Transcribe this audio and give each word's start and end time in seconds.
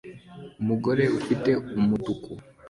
Umugore 0.61 1.03
ufite 1.19 1.49
umutuku 1.79 2.31